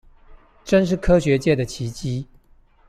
[0.65, 2.25] 真是科學界的奇蹟